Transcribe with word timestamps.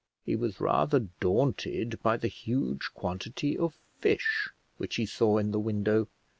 He 0.25 0.35
was 0.35 0.59
rather 0.59 1.01
daunted 1.19 2.01
by 2.01 2.17
the 2.17 2.27
huge 2.27 2.89
quantity 2.95 3.55
of 3.55 3.77
fish 3.99 4.49
which 4.77 4.95
he 4.95 5.05
saw 5.05 5.37
in 5.37 5.51
the 5.51 5.59
window. 5.59 6.07